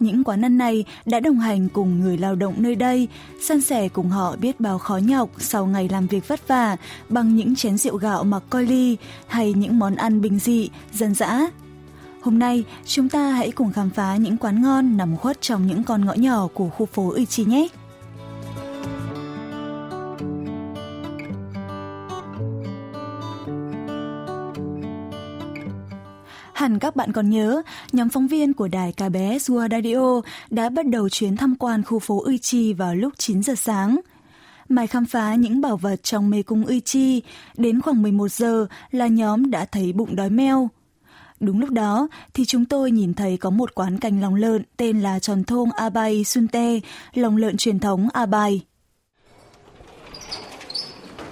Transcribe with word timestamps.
Những 0.00 0.24
quán 0.24 0.44
ăn 0.44 0.58
này 0.58 0.84
đã 1.06 1.20
đồng 1.20 1.38
hành 1.38 1.68
cùng 1.68 2.00
người 2.00 2.18
lao 2.18 2.34
động 2.34 2.54
nơi 2.56 2.74
đây, 2.74 3.08
san 3.42 3.60
sẻ 3.60 3.88
cùng 3.88 4.08
họ 4.08 4.36
biết 4.36 4.60
bao 4.60 4.78
khó 4.78 4.96
nhọc 4.96 5.30
sau 5.38 5.66
ngày 5.66 5.88
làm 5.88 6.06
việc 6.06 6.28
vất 6.28 6.48
vả 6.48 6.76
bằng 7.08 7.36
những 7.36 7.56
chén 7.56 7.78
rượu 7.78 7.96
gạo 7.96 8.24
mặc 8.24 8.42
coi 8.50 8.66
ly 8.66 8.96
hay 9.26 9.52
những 9.52 9.78
món 9.78 9.94
ăn 9.94 10.20
bình 10.20 10.38
dị, 10.38 10.70
dân 10.92 11.14
dã. 11.14 11.46
Hôm 12.22 12.38
nay, 12.38 12.64
chúng 12.84 13.08
ta 13.08 13.30
hãy 13.30 13.50
cùng 13.50 13.72
khám 13.72 13.90
phá 13.90 14.16
những 14.16 14.36
quán 14.36 14.62
ngon 14.62 14.96
nằm 14.96 15.16
khuất 15.16 15.40
trong 15.40 15.66
những 15.66 15.84
con 15.84 16.04
ngõ 16.04 16.14
nhỏ 16.14 16.48
của 16.54 16.68
khu 16.68 16.86
phố 16.86 17.14
Uchi 17.22 17.44
nhé! 17.44 17.68
Hẳn 26.65 26.79
các 26.79 26.95
bạn 26.95 27.11
còn 27.11 27.29
nhớ, 27.29 27.61
nhóm 27.91 28.09
phóng 28.09 28.27
viên 28.27 28.53
của 28.53 28.67
đài 28.67 28.93
KBS 28.93 29.51
World 29.51 29.69
Radio 29.71 30.21
đã 30.49 30.69
bắt 30.69 30.85
đầu 30.85 31.09
chuyến 31.09 31.37
tham 31.37 31.55
quan 31.55 31.83
khu 31.83 31.99
phố 31.99 32.23
Uichi 32.23 32.73
vào 32.73 32.95
lúc 32.95 33.13
9 33.17 33.43
giờ 33.43 33.55
sáng. 33.55 33.99
Mãi 34.69 34.87
khám 34.87 35.05
phá 35.05 35.35
những 35.35 35.61
bảo 35.61 35.77
vật 35.77 36.03
trong 36.03 36.29
mê 36.29 36.43
cung 36.43 36.65
Uichi, 36.65 37.21
đến 37.57 37.81
khoảng 37.81 38.01
11 38.01 38.31
giờ 38.31 38.67
là 38.91 39.07
nhóm 39.07 39.51
đã 39.51 39.65
thấy 39.65 39.93
bụng 39.93 40.15
đói 40.15 40.29
meo. 40.29 40.69
Đúng 41.39 41.59
lúc 41.59 41.69
đó 41.69 42.07
thì 42.33 42.45
chúng 42.45 42.65
tôi 42.65 42.91
nhìn 42.91 43.13
thấy 43.13 43.37
có 43.37 43.49
một 43.49 43.75
quán 43.75 43.99
canh 43.99 44.21
lòng 44.21 44.35
lợn 44.35 44.63
tên 44.77 45.01
là 45.01 45.19
Tròn 45.19 45.43
Thôn 45.43 45.69
Abai 45.75 46.23
Sunte, 46.23 46.79
lòng 47.13 47.37
lợn 47.37 47.57
truyền 47.57 47.79
thống 47.79 48.07
Abai. 48.13 48.61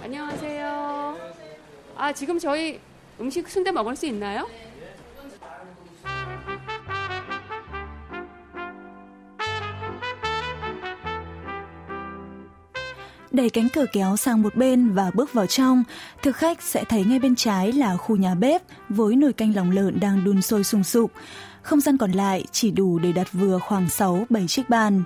안녕하세요. 0.03 1.15
아, 1.95 2.11
지금 2.13 2.39
저희 2.39 2.79
음식 3.19 3.47
순대 3.47 3.71
먹을 3.71 3.95
수 3.95 4.07
있나요? 4.07 4.47
Đẩy 13.34 13.50
cánh 13.50 13.68
cửa 13.68 13.84
kéo 13.92 14.16
sang 14.16 14.42
một 14.42 14.54
bên 14.54 14.92
và 14.92 15.10
bước 15.14 15.32
vào 15.32 15.46
trong, 15.46 15.84
thực 16.22 16.36
khách 16.36 16.62
sẽ 16.62 16.84
thấy 16.84 17.04
ngay 17.04 17.18
bên 17.18 17.34
trái 17.34 17.72
là 17.72 17.96
khu 17.96 18.16
nhà 18.16 18.34
bếp 18.34 18.62
với 18.88 19.16
nồi 19.16 19.32
canh 19.32 19.56
lòng 19.56 19.70
lợn 19.70 20.00
đang 20.00 20.24
đun 20.24 20.42
sôi 20.42 20.64
sùng 20.64 20.84
sục. 20.84 21.12
Không 21.62 21.80
gian 21.80 21.98
còn 21.98 22.12
lại 22.12 22.44
chỉ 22.52 22.70
đủ 22.70 22.98
để 22.98 23.12
đặt 23.12 23.32
vừa 23.32 23.58
khoảng 23.58 23.86
6-7 23.86 24.46
chiếc 24.46 24.68
bàn. 24.68 25.02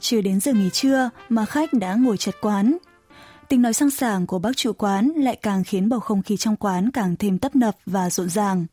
Chưa 0.00 0.20
đến 0.20 0.40
giờ 0.40 0.52
nghỉ 0.52 0.70
trưa 0.70 1.10
mà 1.28 1.44
khách 1.44 1.72
đã 1.72 1.94
ngồi 1.94 2.16
chật 2.16 2.34
quán. 2.40 2.76
Tiếng 3.48 3.62
nói 3.62 3.72
sang 3.72 3.90
sảng 3.90 4.26
của 4.26 4.38
bác 4.38 4.56
chủ 4.56 4.72
quán 4.72 5.12
lại 5.16 5.36
càng 5.42 5.64
khiến 5.64 5.88
bầu 5.88 6.00
không 6.00 6.22
khí 6.22 6.36
trong 6.36 6.56
quán 6.56 6.90
càng 6.90 7.16
thêm 7.18 7.38
tấp 7.38 7.56
nập 7.56 7.76
và 7.86 8.10
rộn 8.10 8.28
ràng. 8.28 8.66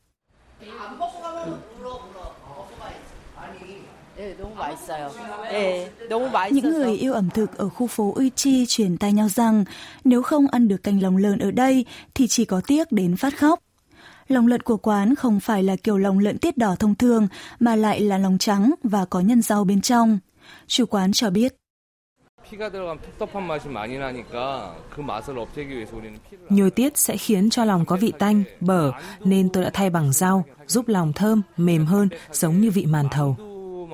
Những 6.52 6.74
người 6.74 6.97
yêu 6.97 7.13
ẩm 7.13 7.30
thực 7.30 7.58
ở 7.58 7.69
khu 7.69 7.88
phố 7.88 8.13
Uichi 8.16 8.66
truyền 8.68 8.97
tay 8.97 9.13
nhau 9.13 9.30
rằng 9.30 9.66
nếu 10.03 10.22
không 10.22 10.47
ăn 10.47 10.68
được 10.68 10.84
canh 10.84 11.02
lòng 11.02 11.18
lợn 11.18 11.40
ở 11.40 11.52
đây 11.52 11.86
thì 12.13 12.28
chỉ 12.28 12.46
có 12.46 12.62
tiếc 12.68 12.91
đến 12.91 13.18
phát 13.18 13.38
khóc. 13.38 13.59
Lòng 14.28 14.47
lợn 14.47 14.62
của 14.62 14.78
quán 14.78 15.16
không 15.16 15.40
phải 15.40 15.64
là 15.64 15.75
kiểu 15.75 15.97
lòng 15.97 16.19
lợn 16.19 16.38
tiết 16.38 16.58
đỏ 16.58 16.75
thông 16.80 16.96
thường 16.96 17.28
mà 17.59 17.75
lại 17.75 18.02
là 18.02 18.18
lòng 18.18 18.38
trắng 18.38 18.74
và 18.84 19.06
có 19.06 19.19
nhân 19.19 19.41
rau 19.41 19.64
bên 19.64 19.81
trong. 19.81 20.19
Chủ 20.68 20.85
quán 20.85 21.12
cho 21.14 21.30
biết. 21.30 21.56
Nhồi 26.50 26.72
tiết 26.72 26.97
sẽ 26.97 27.18
khiến 27.18 27.50
cho 27.50 27.66
lòng 27.66 27.85
có 27.85 27.96
vị 27.96 28.14
tanh, 28.19 28.44
bở 28.59 28.91
nên 29.19 29.50
tôi 29.50 29.64
đã 29.64 29.69
thay 29.74 29.90
bằng 29.90 30.14
rau, 30.14 30.46
giúp 30.68 30.88
lòng 30.88 31.14
thơm, 31.14 31.41
mềm 31.58 31.85
hơn, 31.85 32.09
giống 32.31 32.62
như 32.62 32.72
vị 32.72 32.85
màn 32.85 33.08
thầu. 33.12 33.38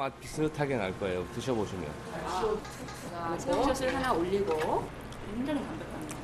맛 0.01 0.19
비슷하게 0.21 0.77
날 0.77 0.99
거예요. 0.99 1.27
드셔보시면. 1.35 1.85
자, 3.11 3.39
새우젓을 3.39 3.95
하나 3.95 4.13
올리고 4.13 4.85
굉장히 5.35 5.61
담백합니다. 5.61 6.17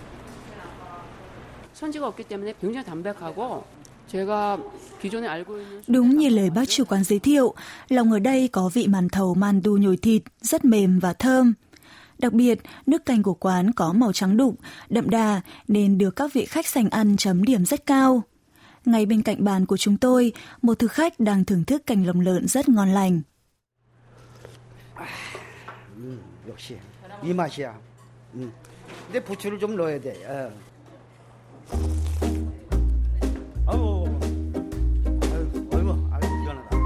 선지가 1.75 2.06
없기 2.09 2.25
때문에 2.25 2.55
굉장히 2.60 2.84
담백하고 2.87 3.65
Đúng 5.87 6.10
như 6.16 6.28
lời 6.28 6.50
bác 6.50 6.69
chủ 6.69 6.84
quán 6.84 7.05
giới 7.05 7.19
thiệu, 7.19 7.55
lòng 7.88 8.12
ở 8.12 8.19
đây 8.19 8.49
có 8.49 8.71
vị 8.72 8.87
màn 8.87 9.09
thầu 9.09 9.34
mandu 9.34 9.77
nhồi 9.77 9.97
thịt, 9.97 10.22
rất 10.41 10.65
mềm 10.65 10.99
và 10.99 11.12
thơm. 11.12 11.55
Đặc 12.19 12.33
biệt, 12.33 12.60
nước 12.87 13.06
canh 13.06 13.22
của 13.22 13.34
quán 13.34 13.72
có 13.72 13.93
màu 13.93 14.12
trắng 14.12 14.37
đục, 14.37 14.59
đậm 14.88 15.10
đà 15.10 15.41
nên 15.69 15.99
được 15.99 16.16
các 16.16 16.33
vị 16.33 16.44
khách 16.44 16.66
sành 16.66 16.91
ăn 16.91 17.16
chấm 17.16 17.44
điểm 17.44 17.65
rất 17.65 17.87
cao. 17.87 18.22
Ngay 18.84 19.06
bên 19.06 19.22
cạnh 19.22 19.44
bàn 19.44 19.66
của 19.66 19.77
chúng 19.77 19.97
tôi, 19.97 20.33
một 20.62 20.78
thực 20.78 20.93
khách 20.93 21.21
đang 21.21 21.44
thưởng 21.44 21.65
thức 21.65 21.87
canh 21.87 22.06
lồng 22.06 22.21
lợn 22.21 22.49
rất 22.49 22.69
ngon 22.69 22.88
lành. 22.88 23.21
역시 26.49 26.78
이 27.22 27.33
맛이야. 27.33 27.78
음. 28.34 28.53
근데 29.06 29.21
부추를 29.25 29.59
좀 29.59 29.77
넣어야 29.77 30.00
돼. 30.00 30.25
어. 30.27 30.50
아유, 33.66 34.05
아유, 35.22 35.69
아유, 35.72 36.09
아유, 36.12 36.27
미안하다. 36.43 36.77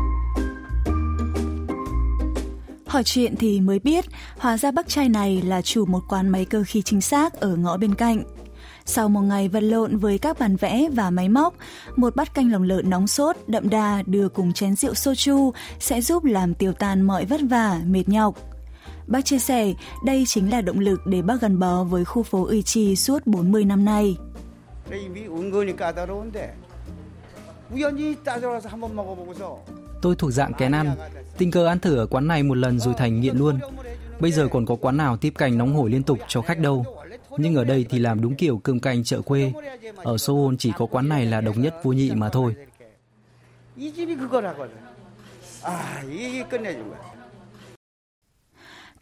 Hỏi 2.87 3.05
chuyện 3.05 3.37
thì 3.37 3.61
mới 3.61 3.79
biết, 3.79 4.05
hóa 4.39 4.57
ra 4.57 4.71
bác 4.71 4.89
trai 4.89 5.09
này 5.09 5.43
là 5.43 5.63
chủ 5.63 5.85
một 5.87 6.03
quán 6.09 6.29
máy 6.29 6.45
cơ 6.45 6.63
khí 6.67 6.83
chính 6.83 7.01
xác 7.01 7.33
ở 7.35 7.57
ngõ 7.57 7.77
bên 7.77 7.95
cạnh. 7.95 8.25
Sau 8.92 9.10
một 9.10 9.22
ngày 9.22 9.48
vật 9.48 9.60
lộn 9.60 9.98
với 9.98 10.18
các 10.18 10.40
bàn 10.40 10.56
vẽ 10.56 10.90
và 10.94 11.10
máy 11.10 11.30
móc, 11.30 11.54
một 11.96 12.16
bát 12.16 12.34
canh 12.34 12.52
lòng 12.52 12.64
lợn 12.64 12.90
nóng 12.90 13.08
sốt, 13.08 13.36
đậm 13.48 13.70
đà 13.70 14.04
đưa 14.06 14.30
cùng 14.30 14.54
chén 14.54 14.76
rượu 14.76 14.94
soju 14.94 15.52
sẽ 15.80 16.02
giúp 16.02 16.24
làm 16.26 16.54
tiêu 16.54 16.74
tan 16.74 17.02
mọi 17.02 17.26
vất 17.26 17.42
vả, 17.50 17.80
mệt 17.86 18.10
nhọc. 18.10 18.36
Bác 19.08 19.26
chia 19.26 19.40
sẻ, 19.40 19.74
đây 20.06 20.24
chính 20.28 20.52
là 20.52 20.62
động 20.62 20.80
lực 20.80 21.00
để 21.06 21.22
bác 21.22 21.42
gắn 21.42 21.60
bó 21.60 21.84
với 21.84 22.06
khu 22.06 22.24
phố 22.24 22.46
Uichi 22.46 22.96
suốt 22.96 23.28
40 23.28 23.66
năm 23.66 23.86
nay. 23.86 24.18
Tôi 30.02 30.16
thuộc 30.16 30.32
dạng 30.32 30.54
kén 30.54 30.72
ăn, 30.72 30.96
tình 31.38 31.52
cờ 31.52 31.66
ăn 31.66 31.80
thử 31.80 31.98
ở 31.98 32.06
quán 32.06 32.28
này 32.28 32.44
một 32.44 32.58
lần 32.58 32.80
rồi 32.80 32.94
thành 32.98 33.22
nghiện 33.22 33.38
luôn. 33.38 33.60
Bây 34.20 34.32
giờ 34.32 34.48
còn 34.52 34.66
có 34.66 34.76
quán 34.76 34.98
nào 34.98 35.18
tiếp 35.18 35.34
canh 35.38 35.58
nóng 35.58 35.76
hổi 35.76 35.90
liên 35.90 36.04
tục 36.04 36.20
cho 36.28 36.42
khách 36.42 36.60
đâu. 36.60 37.01
Nhưng 37.38 37.56
ở 37.56 37.64
đây 37.64 37.86
thì 37.90 38.00
làm 38.00 38.22
đúng 38.22 38.36
kiểu 38.36 38.58
cơm 38.58 38.80
canh 38.80 39.04
chợ 39.04 39.22
quê. 39.22 39.54
Ở 39.96 40.18
Seoul 40.18 40.56
chỉ 40.60 40.72
có 40.78 40.86
quán 40.86 41.10
này 41.10 41.26
là 41.26 41.42
độc 41.42 41.58
nhất 41.58 41.76
vô 41.84 41.92
nhị 41.92 42.12
mà 42.12 42.30
thôi. 42.30 42.56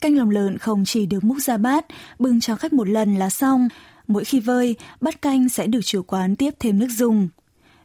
Canh 0.01 0.17
lòng 0.17 0.29
lợn 0.29 0.57
không 0.57 0.85
chỉ 0.85 1.05
được 1.05 1.23
múc 1.23 1.37
ra 1.37 1.57
bát, 1.57 1.85
bưng 2.19 2.39
cho 2.39 2.55
khách 2.55 2.73
một 2.73 2.87
lần 2.87 3.15
là 3.15 3.29
xong. 3.29 3.67
Mỗi 4.07 4.25
khi 4.25 4.39
vơi, 4.39 4.75
bát 5.01 5.21
canh 5.21 5.49
sẽ 5.49 5.67
được 5.67 5.81
chủ 5.83 6.03
quán 6.03 6.35
tiếp 6.35 6.53
thêm 6.59 6.79
nước 6.79 6.87
dùng. 6.89 7.29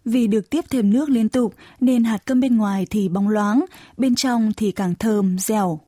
Vì 0.04 0.26
được 0.26 0.50
tiếp 0.50 0.64
thêm 0.70 0.90
nước 0.90 1.08
liên 1.08 1.28
tục 1.28 1.54
nên 1.80 2.04
hạt 2.04 2.18
cơm 2.24 2.40
bên 2.40 2.56
ngoài 2.56 2.86
thì 2.90 3.08
bóng 3.08 3.28
loáng, 3.28 3.64
bên 3.96 4.14
trong 4.14 4.52
thì 4.56 4.72
càng 4.72 4.94
thơm, 4.94 5.38
dẻo. 5.38 5.80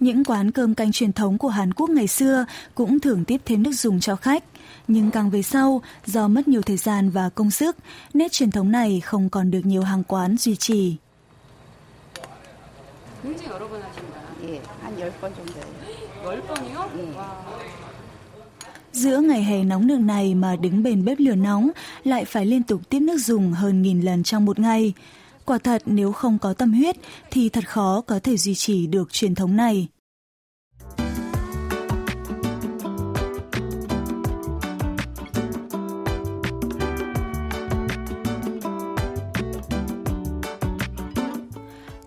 Những 0.00 0.24
quán 0.24 0.50
cơm 0.50 0.74
canh 0.74 0.92
truyền 0.92 1.12
thống 1.12 1.38
của 1.38 1.48
Hàn 1.48 1.74
Quốc 1.74 1.90
ngày 1.90 2.06
xưa 2.06 2.44
cũng 2.74 3.00
thường 3.00 3.24
tiếp 3.24 3.40
thêm 3.44 3.62
nước 3.62 3.72
dùng 3.72 4.00
cho 4.00 4.16
khách. 4.16 4.44
Nhưng 4.88 5.10
càng 5.10 5.30
về 5.30 5.42
sau, 5.42 5.82
do 6.06 6.28
mất 6.28 6.48
nhiều 6.48 6.62
thời 6.62 6.76
gian 6.76 7.10
và 7.10 7.28
công 7.28 7.50
sức, 7.50 7.76
nét 8.14 8.32
truyền 8.32 8.50
thống 8.50 8.72
này 8.72 9.00
không 9.00 9.30
còn 9.30 9.50
được 9.50 9.66
nhiều 9.66 9.82
hàng 9.82 10.04
quán 10.04 10.36
duy 10.36 10.56
trì. 10.56 10.96
Giữa 18.92 19.18
ngày 19.18 19.44
hè 19.44 19.64
nóng 19.64 19.86
nực 19.86 20.00
này 20.00 20.34
mà 20.34 20.56
đứng 20.56 20.82
bên 20.82 21.04
bếp 21.04 21.18
lửa 21.20 21.34
nóng 21.34 21.70
lại 22.04 22.24
phải 22.24 22.46
liên 22.46 22.62
tục 22.62 22.80
tiếp 22.88 23.00
nước 23.00 23.18
dùng 23.18 23.52
hơn 23.52 23.82
nghìn 23.82 24.00
lần 24.00 24.22
trong 24.22 24.44
một 24.44 24.58
ngày. 24.58 24.92
Quả 25.48 25.58
thật 25.58 25.82
nếu 25.86 26.12
không 26.12 26.38
có 26.38 26.52
tâm 26.54 26.72
huyết 26.72 26.96
thì 27.30 27.48
thật 27.48 27.68
khó 27.68 28.00
có 28.00 28.18
thể 28.22 28.36
duy 28.36 28.54
trì 28.54 28.86
được 28.86 29.12
truyền 29.12 29.34
thống 29.34 29.56
này. 29.56 29.88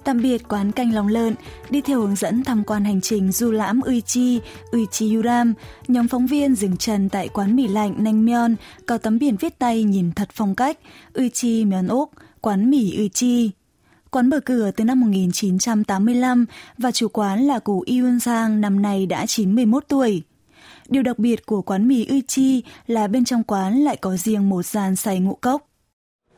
tạm 0.04 0.22
biệt 0.22 0.48
quán 0.48 0.72
canh 0.72 0.94
lòng 0.94 1.08
lợn, 1.08 1.36
đi 1.70 1.82
theo 1.82 2.00
hướng 2.00 2.16
dẫn 2.16 2.44
tham 2.44 2.64
quan 2.64 2.86
hành 2.86 3.02
trình 3.02 3.32
du 3.32 3.52
lãm 3.52 3.82
Uichi, 3.82 4.40
Uichi 4.72 5.16
Yuram, 5.16 5.54
nhóm 5.88 6.08
phóng 6.08 6.28
viên 6.28 6.56
dừng 6.56 6.78
chân 6.78 7.10
tại 7.10 7.30
quán 7.30 7.56
mì 7.56 7.68
lạnh 7.68 7.96
Nanh 7.98 8.26
Myeon, 8.26 8.56
có 8.86 8.98
tấm 8.98 9.20
biển 9.20 9.36
viết 9.40 9.60
tay 9.60 9.84
nhìn 9.84 10.12
thật 10.12 10.30
phong 10.34 10.56
cách, 10.56 10.80
Uichi 11.14 11.66
Myeon 11.66 11.88
Úc 11.88 12.12
quán 12.41 12.71
mì 12.71 12.97
Uichi. 12.99 13.51
Quán 14.11 14.31
mở 14.31 14.41
cửa 14.41 14.71
từ 14.71 14.85
năm 14.85 15.01
1985 15.01 16.47
và 16.79 16.93
chủ 16.93 17.09
quán 17.09 17.41
là 17.47 17.59
cụ 17.59 17.85
Yun 17.87 18.21
Sang 18.21 18.61
năm 18.61 18.83
nay 18.83 19.07
đã 19.07 19.27
91 19.27 19.85
tuổi. 19.89 20.23
Điều 20.89 21.03
đặc 21.03 21.19
biệt 21.19 21.47
của 21.47 21.63
quán 21.63 21.89
mì 21.89 22.07
Uichi 22.09 22.63
là 22.87 23.07
bên 23.07 23.25
trong 23.25 23.43
quán 23.45 23.79
lại 23.79 23.97
có 23.97 24.17
riêng 24.17 24.49
một 24.49 24.67
gian 24.67 24.97
xay 24.97 25.21
ngũ 25.21 25.35
cốc. 25.35 25.69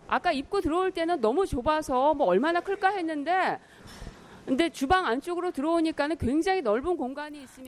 아까 0.09 0.33
입구 0.33 0.61
들어올 0.63 0.91
때는 0.91 1.21
너무 1.21 1.47
좁아서 1.47 2.15
뭐 2.15 2.27
얼마나 2.27 2.61
클까 2.61 2.91
했는데 2.91 3.61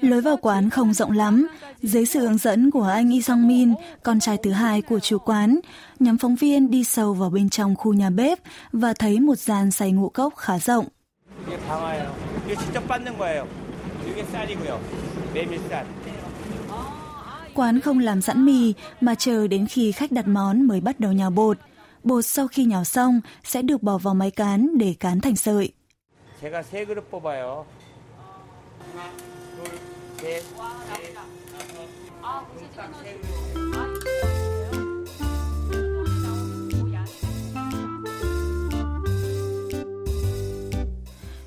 Lối 0.01 0.21
vào 0.21 0.37
quán 0.37 0.69
không 0.69 0.93
rộng 0.93 1.11
lắm. 1.11 1.47
Dưới 1.81 2.05
sự 2.05 2.19
hướng 2.19 2.37
dẫn 2.37 2.71
của 2.71 2.83
anh 2.83 3.09
Lee 3.09 3.21
Song 3.21 3.47
Min, 3.47 3.73
con 4.03 4.19
trai 4.19 4.37
thứ 4.43 4.51
hai 4.51 4.81
của 4.81 4.99
chủ 4.99 5.17
quán, 5.19 5.59
nhóm 5.99 6.17
phóng 6.17 6.35
viên 6.35 6.71
đi 6.71 6.83
sâu 6.83 7.13
vào 7.13 7.29
bên 7.29 7.49
trong 7.49 7.75
khu 7.75 7.93
nhà 7.93 8.09
bếp 8.09 8.39
và 8.71 8.93
thấy 8.93 9.19
một 9.19 9.35
dàn 9.35 9.71
xay 9.71 9.91
ngũ 9.91 10.09
cốc 10.09 10.35
khá 10.35 10.59
rộng. 10.59 10.85
Quán 17.53 17.79
không 17.79 17.99
làm 17.99 18.21
sẵn 18.21 18.45
mì 18.45 18.73
mà 19.01 19.15
chờ 19.15 19.47
đến 19.47 19.67
khi 19.67 19.91
khách 19.91 20.11
đặt 20.11 20.27
món 20.27 20.67
mới 20.67 20.81
bắt 20.81 20.99
đầu 20.99 21.11
nhào 21.11 21.29
bột. 21.29 21.57
Bột 22.03 22.25
sau 22.25 22.47
khi 22.47 22.65
nhào 22.65 22.83
xong 22.83 23.21
sẽ 23.43 23.61
được 23.61 23.83
bỏ 23.83 23.97
vào 23.97 24.15
máy 24.15 24.31
cán 24.31 24.77
để 24.77 24.95
cán 24.99 25.21
thành 25.21 25.35
sợi. 25.35 25.71
제가 26.44 26.62
세 26.62 26.86
그릇 26.86 27.10
뽑아요. 27.10 27.66
하나, 28.80 29.10
둘, 29.56 29.64
셋, 30.18 30.42
넷. 30.88 31.20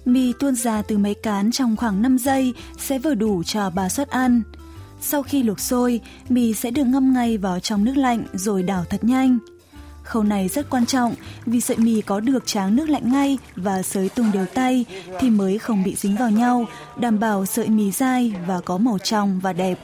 Mì 0.05 0.33
tuôn 0.39 0.55
ra 0.55 0.81
từ 0.81 0.97
máy 0.97 1.15
cán 1.23 1.51
trong 1.51 1.75
khoảng 1.75 2.01
5 2.01 2.17
giây 2.17 2.53
sẽ 2.77 2.99
vừa 2.99 3.13
đủ 3.13 3.43
cho 3.43 3.69
bà 3.69 3.89
suất 3.89 4.09
ăn. 4.09 4.41
Sau 5.01 5.23
khi 5.23 5.43
luộc 5.43 5.59
sôi, 5.59 6.01
mì 6.29 6.53
sẽ 6.53 6.71
được 6.71 6.83
ngâm 6.83 7.13
ngay 7.13 7.37
vào 7.37 7.59
trong 7.59 7.83
nước 7.83 7.97
lạnh 7.97 8.25
rồi 8.33 8.63
đảo 8.63 8.85
thật 8.89 9.03
nhanh. 9.03 9.39
Khâu 10.08 10.22
này 10.22 10.48
rất 10.48 10.70
quan 10.70 10.86
trọng 10.86 11.14
vì 11.46 11.60
sợi 11.60 11.76
mì 11.76 12.00
có 12.00 12.20
được 12.20 12.46
tráng 12.46 12.76
nước 12.76 12.88
lạnh 12.88 13.12
ngay 13.12 13.38
và 13.56 13.82
sới 13.82 14.08
tung 14.08 14.32
đều 14.32 14.46
tay 14.54 14.84
thì 15.20 15.30
mới 15.30 15.58
không 15.58 15.84
bị 15.84 15.94
dính 15.94 16.16
vào 16.16 16.30
nhau, 16.30 16.66
đảm 16.96 17.18
bảo 17.18 17.46
sợi 17.46 17.68
mì 17.68 17.90
dai 17.90 18.34
và 18.46 18.60
có 18.60 18.78
màu 18.78 18.98
trong 18.98 19.40
và 19.40 19.52
đẹp. 19.52 19.78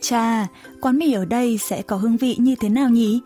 Chà, 0.00 0.46
quán 0.80 0.98
mì 0.98 1.12
ở 1.12 1.24
đây 1.24 1.58
sẽ 1.58 1.82
có 1.82 1.96
hương 1.96 2.16
vị 2.16 2.36
như 2.38 2.54
thế 2.60 2.68
nào 2.68 2.88
nhỉ? 2.88 3.20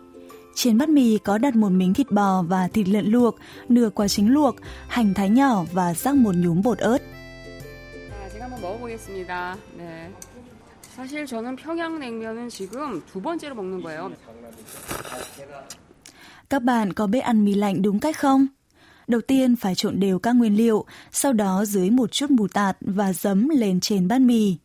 Trên 0.54 0.78
bát 0.78 0.88
mì 0.88 1.18
có 1.18 1.38
đặt 1.38 1.56
một 1.56 1.68
miếng 1.68 1.94
thịt 1.94 2.10
bò 2.10 2.42
và 2.42 2.68
thịt 2.68 2.88
lợn 2.88 3.06
luộc, 3.06 3.36
nửa 3.68 3.90
quả 3.90 4.08
trứng 4.08 4.30
luộc, 4.30 4.56
hành 4.88 5.14
thái 5.14 5.28
nhỏ 5.30 5.64
và 5.72 5.94
rắc 5.94 6.14
một 6.14 6.34
nhúm 6.34 6.62
bột 6.62 6.78
ớt. 6.78 6.98
자, 6.98 8.28
제가 8.32 8.44
한번 8.44 8.60
먹어보겠습니다. 8.60 9.56
네. 9.78 10.10
사실 10.96 11.26
저는 11.26 11.56
평양냉면은 11.56 12.48
지금 12.48 13.02
두 13.12 13.20
번째로 13.20 13.54
먹는 13.54 13.82
거예요. 13.82 14.10
Các 16.48 16.62
bạn 16.62 16.92
có 16.92 17.06
biết 17.06 17.20
ăn 17.20 17.44
mì 17.44 17.54
lạnh 17.54 17.82
đúng 17.82 18.00
cách 18.00 18.16
không? 18.16 18.46
Đầu 19.06 19.20
tiên 19.20 19.56
phải 19.56 19.74
trộn 19.74 20.00
đều 20.00 20.18
các 20.18 20.32
nguyên 20.32 20.56
liệu, 20.56 20.84
sau 21.12 21.32
đó 21.32 21.64
dưới 21.64 21.90
một 21.90 22.12
chút 22.12 22.30
mù 22.30 22.48
tạt 22.48 22.76
và 22.80 23.12
giấm 23.12 23.48
lên 23.48 23.80
trên 23.80 24.08
bát 24.08 24.20
mì. 24.20 24.56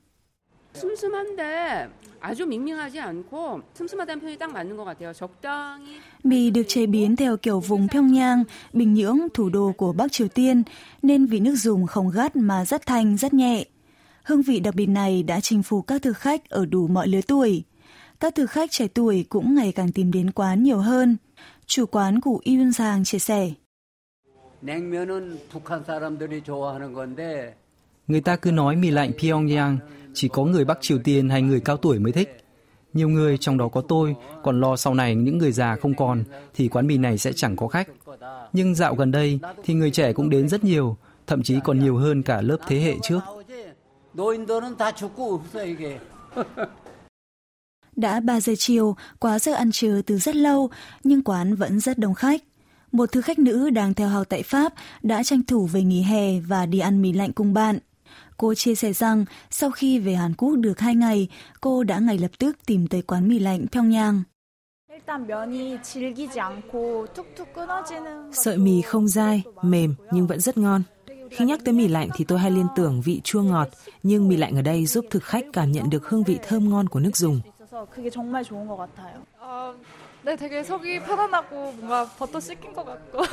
슴슴한데 0.75 1.89
아주 2.19 2.45
밍밍하지 2.45 2.99
않고 2.99 3.61
슴슴하다는 3.73 4.21
표현이 4.21 4.37
딱 4.37 4.51
맞는 4.51 4.77
것 4.77 4.83
같아요. 4.85 5.11
적당히 5.13 5.99
Mì 6.23 6.51
được 6.51 6.63
chế 6.67 6.85
biến 6.85 7.15
theo 7.15 7.37
kiểu 7.37 7.59
vùng 7.59 7.87
Pyongyang, 7.87 8.43
Bình 8.73 8.93
Nhưỡng, 8.93 9.19
thủ 9.33 9.49
đô 9.49 9.71
của 9.77 9.93
Bắc 9.93 10.11
Triều 10.11 10.27
Tiên, 10.27 10.63
nên 11.01 11.25
vị 11.25 11.39
nước 11.39 11.55
dùng 11.55 11.87
không 11.87 12.09
gắt 12.09 12.35
mà 12.35 12.65
rất 12.65 12.85
thanh, 12.85 13.17
rất 13.17 13.33
nhẹ. 13.33 13.65
Hương 14.23 14.41
vị 14.41 14.59
đặc 14.59 14.75
biệt 14.75 14.85
này 14.85 15.23
đã 15.23 15.39
chinh 15.39 15.63
phục 15.63 15.87
các 15.87 16.01
thực 16.01 16.17
khách 16.17 16.49
ở 16.49 16.65
đủ 16.65 16.87
mọi 16.87 17.07
lứa 17.07 17.21
tuổi. 17.27 17.63
Các 18.19 18.35
thực 18.35 18.51
khách 18.51 18.71
trẻ 18.71 18.87
tuổi 18.87 19.25
cũng 19.29 19.55
ngày 19.55 19.71
càng 19.71 19.91
tìm 19.91 20.11
đến 20.11 20.31
quán 20.31 20.63
nhiều 20.63 20.77
hơn. 20.77 21.17
Chủ 21.65 21.85
quán 21.85 22.21
của 22.21 22.41
Yun 22.45 22.71
Sang 22.73 23.03
chia 23.03 23.19
sẻ. 23.19 23.51
냉면은 24.63 25.39
북한 25.51 25.83
사람들이 25.83 26.43
좋아하는 26.43 26.93
건데 26.93 27.55
Người 28.08 28.20
ta 28.20 28.36
cứ 28.36 28.50
nói 28.50 28.76
mì 28.76 28.90
lạnh 28.90 29.10
Pyongyang 29.18 29.78
chỉ 30.14 30.28
có 30.28 30.44
người 30.44 30.64
Bắc 30.64 30.78
Triều 30.80 30.98
Tiên 31.04 31.28
hay 31.28 31.42
người 31.42 31.60
cao 31.60 31.76
tuổi 31.76 31.98
mới 31.98 32.12
thích. 32.12 32.44
Nhiều 32.92 33.08
người 33.08 33.38
trong 33.38 33.58
đó 33.58 33.68
có 33.68 33.80
tôi 33.80 34.16
còn 34.42 34.60
lo 34.60 34.76
sau 34.76 34.94
này 34.94 35.14
những 35.14 35.38
người 35.38 35.52
già 35.52 35.76
không 35.76 35.94
còn 35.94 36.24
thì 36.54 36.68
quán 36.68 36.86
mì 36.86 36.98
này 36.98 37.18
sẽ 37.18 37.32
chẳng 37.32 37.56
có 37.56 37.68
khách. 37.68 37.88
Nhưng 38.52 38.74
dạo 38.74 38.94
gần 38.94 39.10
đây 39.10 39.38
thì 39.64 39.74
người 39.74 39.90
trẻ 39.90 40.12
cũng 40.12 40.30
đến 40.30 40.48
rất 40.48 40.64
nhiều, 40.64 40.96
thậm 41.26 41.42
chí 41.42 41.60
còn 41.64 41.80
nhiều 41.80 41.96
hơn 41.96 42.22
cả 42.22 42.40
lớp 42.40 42.56
thế 42.66 42.80
hệ 42.80 42.94
trước. 43.02 43.20
Đã 47.96 48.20
3 48.20 48.40
giờ 48.40 48.52
chiều, 48.58 48.96
quá 49.18 49.38
giờ 49.38 49.52
ăn 49.52 49.70
trưa 49.72 50.02
từ 50.02 50.18
rất 50.18 50.36
lâu, 50.36 50.70
nhưng 51.04 51.22
quán 51.22 51.54
vẫn 51.54 51.80
rất 51.80 51.98
đông 51.98 52.14
khách. 52.14 52.42
Một 52.92 53.12
thư 53.12 53.20
khách 53.20 53.38
nữ 53.38 53.70
đang 53.70 53.94
theo 53.94 54.08
học 54.08 54.26
tại 54.28 54.42
Pháp 54.42 54.72
đã 55.02 55.22
tranh 55.22 55.42
thủ 55.42 55.66
về 55.66 55.82
nghỉ 55.82 56.02
hè 56.02 56.40
và 56.40 56.66
đi 56.66 56.78
ăn 56.78 57.02
mì 57.02 57.12
lạnh 57.12 57.32
cùng 57.32 57.54
bạn. 57.54 57.78
Cô 58.37 58.53
chia 58.53 58.75
sẻ 58.75 58.93
rằng 58.93 59.25
sau 59.49 59.71
khi 59.71 59.99
về 59.99 60.13
Hàn 60.15 60.33
Quốc 60.33 60.55
được 60.55 60.79
2 60.79 60.95
ngày, 60.95 61.27
cô 61.61 61.83
đã 61.83 61.99
ngay 61.99 62.17
lập 62.17 62.31
tức 62.39 62.57
tìm 62.65 62.87
tới 62.87 63.01
quán 63.01 63.27
mì 63.27 63.39
lạnh 63.39 63.65
Pyongyang. 63.71 64.23
일단 64.91 65.27
면이 65.27 65.81
질기지 65.81 66.39
않고 66.39 67.07
툭툭 67.13 67.53
끊어지는 67.53 68.31
Sợi 68.31 68.57
mì 68.57 68.81
không 68.81 69.07
dai, 69.07 69.43
mềm 69.61 69.95
nhưng 70.11 70.27
vẫn 70.27 70.39
rất 70.39 70.57
ngon. 70.57 70.83
Khi 71.31 71.45
nhắc 71.45 71.59
tới 71.65 71.73
mì 71.73 71.87
lạnh 71.87 72.09
thì 72.15 72.25
tôi 72.25 72.39
hay 72.39 72.51
liên 72.51 72.67
tưởng 72.75 73.01
vị 73.01 73.21
chua 73.23 73.41
ngọt, 73.41 73.67
nhưng 74.03 74.27
mì 74.27 74.37
lạnh 74.37 74.55
ở 74.55 74.61
đây 74.61 74.85
giúp 74.85 75.05
thực 75.09 75.23
khách 75.23 75.45
cảm 75.53 75.71
nhận 75.71 75.89
được 75.89 76.07
hương 76.07 76.23
vị 76.23 76.39
thơm 76.47 76.69
ngon 76.69 76.89
của 76.89 76.99
nước 76.99 77.17
dùng. 77.17 77.41
있어서 77.71 77.85
그게 77.89 78.09
정말 78.09 78.43
좋은 78.43 78.67
것 78.67 78.75
같아요. 78.75 79.23
어, 79.39 79.73
네, 80.23 80.35
되게 80.35 80.61
속이 80.61 80.99
편안하고 80.99 81.71
뭔가 81.71 82.05
버터 82.19 82.39
씻긴 82.39 82.73
것 82.73 82.85
같고. 82.85 83.23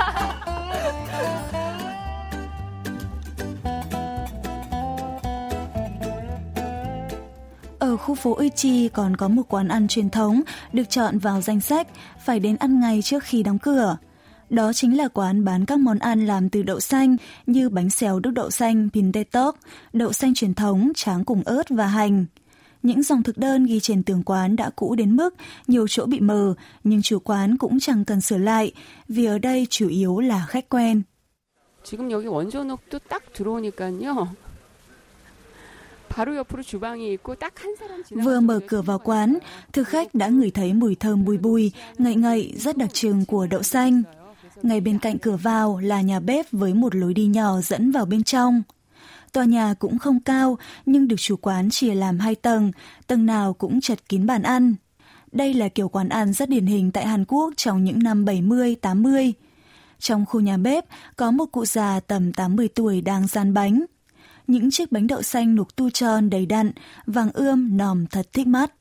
Ở 7.93 7.97
khu 7.97 8.15
phố 8.15 8.35
Uichi 8.35 8.89
còn 8.89 9.17
có 9.17 9.27
một 9.27 9.43
quán 9.49 9.67
ăn 9.67 9.87
truyền 9.87 10.09
thống 10.09 10.41
được 10.73 10.89
chọn 10.89 11.17
vào 11.17 11.41
danh 11.41 11.61
sách 11.61 11.87
phải 12.25 12.39
đến 12.39 12.55
ăn 12.55 12.79
ngay 12.79 13.01
trước 13.01 13.23
khi 13.23 13.43
đóng 13.43 13.59
cửa. 13.59 13.97
Đó 14.49 14.73
chính 14.73 14.97
là 14.97 15.07
quán 15.07 15.45
bán 15.45 15.65
các 15.65 15.79
món 15.79 15.99
ăn 15.99 16.25
làm 16.25 16.49
từ 16.49 16.63
đậu 16.63 16.79
xanh 16.79 17.17
như 17.45 17.69
bánh 17.69 17.89
xèo 17.89 18.19
đúc 18.19 18.33
đậu 18.33 18.49
xanh 18.49 18.89
pintetok, 18.93 19.57
đậu 19.93 20.13
xanh 20.13 20.33
truyền 20.33 20.53
thống 20.53 20.91
tráng 20.95 21.25
cùng 21.25 21.41
ớt 21.45 21.63
và 21.69 21.87
hành. 21.87 22.25
Những 22.83 23.03
dòng 23.03 23.23
thực 23.23 23.37
đơn 23.37 23.65
ghi 23.65 23.79
trên 23.79 24.03
tường 24.03 24.23
quán 24.23 24.55
đã 24.55 24.69
cũ 24.75 24.95
đến 24.95 25.15
mức 25.15 25.35
nhiều 25.67 25.87
chỗ 25.87 26.05
bị 26.05 26.19
mờ, 26.19 26.53
nhưng 26.83 27.01
chủ 27.01 27.19
quán 27.19 27.57
cũng 27.57 27.79
chẳng 27.79 28.05
cần 28.05 28.21
sửa 28.21 28.37
lại 28.37 28.71
vì 29.07 29.25
ở 29.25 29.37
đây 29.37 29.67
chủ 29.69 29.87
yếu 29.87 30.19
là 30.19 30.45
khách 30.47 30.69
quen. 30.69 31.03
지금 31.83 32.11
여기 32.11 32.27
원조녹도 32.27 32.99
딱 33.09 33.33
들어오니까요. 33.33 34.27
Vừa 38.10 38.40
mở 38.40 38.60
cửa 38.68 38.82
vào 38.82 38.98
quán, 38.98 39.38
thực 39.72 39.88
khách 39.88 40.14
đã 40.14 40.28
ngửi 40.28 40.50
thấy 40.50 40.72
mùi 40.72 40.94
thơm 40.94 41.24
bùi 41.24 41.38
bùi, 41.38 41.72
ngậy 41.98 42.14
ngậy 42.14 42.54
rất 42.56 42.76
đặc 42.76 42.94
trưng 42.94 43.24
của 43.24 43.46
đậu 43.46 43.62
xanh. 43.62 44.02
Ngay 44.62 44.80
bên 44.80 44.98
cạnh 44.98 45.18
cửa 45.18 45.36
vào 45.36 45.78
là 45.78 46.00
nhà 46.00 46.20
bếp 46.20 46.46
với 46.52 46.74
một 46.74 46.94
lối 46.94 47.14
đi 47.14 47.26
nhỏ 47.26 47.60
dẫn 47.60 47.90
vào 47.90 48.06
bên 48.06 48.22
trong. 48.22 48.62
Tòa 49.32 49.44
nhà 49.44 49.74
cũng 49.78 49.98
không 49.98 50.20
cao 50.20 50.58
nhưng 50.86 51.08
được 51.08 51.16
chủ 51.18 51.36
quán 51.36 51.70
chia 51.70 51.94
làm 51.94 52.18
hai 52.18 52.34
tầng, 52.34 52.72
tầng 53.06 53.26
nào 53.26 53.52
cũng 53.52 53.80
chật 53.80 54.08
kín 54.08 54.26
bàn 54.26 54.42
ăn. 54.42 54.74
Đây 55.32 55.54
là 55.54 55.68
kiểu 55.68 55.88
quán 55.88 56.08
ăn 56.08 56.32
rất 56.32 56.48
điển 56.48 56.66
hình 56.66 56.90
tại 56.90 57.06
Hàn 57.06 57.24
Quốc 57.24 57.54
trong 57.56 57.84
những 57.84 57.98
năm 57.98 58.24
70-80. 58.24 59.32
Trong 59.98 60.26
khu 60.26 60.40
nhà 60.40 60.56
bếp 60.56 60.84
có 61.16 61.30
một 61.30 61.46
cụ 61.52 61.64
già 61.64 62.00
tầm 62.00 62.32
80 62.32 62.68
tuổi 62.68 63.00
đang 63.00 63.26
rán 63.26 63.54
bánh 63.54 63.84
những 64.46 64.70
chiếc 64.70 64.92
bánh 64.92 65.06
đậu 65.06 65.22
xanh 65.22 65.54
luộc 65.54 65.76
tu 65.76 65.90
tròn 65.90 66.30
đầy 66.30 66.46
đặn, 66.46 66.72
vàng 67.06 67.30
ươm 67.32 67.76
nòm 67.76 68.06
thật 68.06 68.32
thích 68.32 68.46
mắt. 68.46 68.72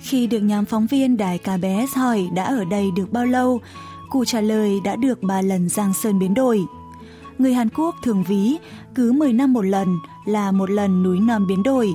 Khi 0.00 0.26
được 0.26 0.40
nhóm 0.40 0.64
phóng 0.64 0.86
viên 0.86 1.16
đài 1.16 1.38
KBS 1.38 1.96
hỏi 1.96 2.28
đã 2.34 2.44
ở 2.44 2.64
đây 2.64 2.86
được 2.96 3.12
bao 3.12 3.26
lâu, 3.26 3.60
cụ 4.10 4.24
trả 4.24 4.40
lời 4.40 4.80
đã 4.84 4.96
được 4.96 5.22
ba 5.22 5.42
lần 5.42 5.68
Giang 5.68 5.94
Sơn 5.94 6.18
biến 6.18 6.34
đổi. 6.34 6.60
Người 7.38 7.54
Hàn 7.54 7.68
Quốc 7.68 7.94
thường 8.02 8.24
ví 8.28 8.56
cứ 8.95 9.11
10 9.11 9.33
năm 9.33 9.53
một 9.53 9.61
lần 9.61 9.97
là 10.25 10.51
một 10.51 10.69
lần 10.69 11.03
núi 11.03 11.19
non 11.19 11.47
biến 11.47 11.63
đổi. 11.63 11.93